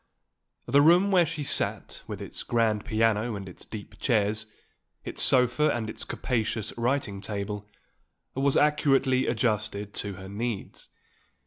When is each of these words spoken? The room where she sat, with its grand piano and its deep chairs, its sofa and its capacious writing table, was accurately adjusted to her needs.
The 0.65 0.81
room 0.81 1.11
where 1.11 1.27
she 1.27 1.43
sat, 1.43 2.01
with 2.07 2.23
its 2.23 2.41
grand 2.41 2.85
piano 2.85 3.35
and 3.35 3.47
its 3.47 3.65
deep 3.65 3.99
chairs, 3.99 4.47
its 5.05 5.21
sofa 5.21 5.69
and 5.69 5.91
its 5.91 6.03
capacious 6.05 6.75
writing 6.75 7.21
table, 7.21 7.69
was 8.33 8.57
accurately 8.57 9.27
adjusted 9.27 9.93
to 9.93 10.13
her 10.13 10.27
needs. 10.27 10.89